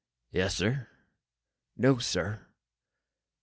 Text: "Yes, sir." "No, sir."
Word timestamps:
"Yes, 0.31 0.55
sir." 0.55 0.87
"No, 1.77 1.99
sir." 1.99 2.47